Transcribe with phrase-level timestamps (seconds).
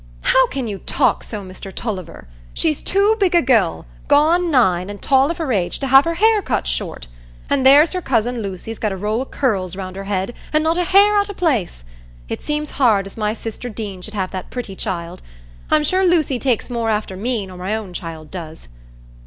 [0.21, 2.27] "How can you talk so, Mr Tulliver?
[2.55, 6.65] She's too big a gell—gone nine, and tall of her age—to have her hair cut
[6.65, 7.05] short;
[7.51, 10.79] an' there's her cousin Lucy's got a row o' curls round her head, an' not
[10.79, 11.83] a hair out o' place.
[12.29, 15.21] It seems hard as my sister Deane should have that pretty child;
[15.69, 18.69] I'm sure Lucy takes more after me nor my own child does.